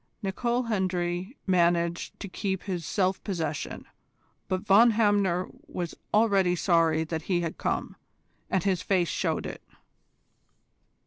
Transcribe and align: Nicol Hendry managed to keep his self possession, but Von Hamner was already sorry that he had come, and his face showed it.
Nicol 0.23 0.63
Hendry 0.63 1.37
managed 1.45 2.19
to 2.21 2.27
keep 2.27 2.63
his 2.63 2.87
self 2.87 3.23
possession, 3.23 3.85
but 4.47 4.61
Von 4.61 4.89
Hamner 4.89 5.47
was 5.67 5.93
already 6.11 6.55
sorry 6.55 7.03
that 7.03 7.21
he 7.29 7.41
had 7.41 7.59
come, 7.59 7.95
and 8.49 8.63
his 8.63 8.81
face 8.81 9.09
showed 9.09 9.45
it. 9.45 9.61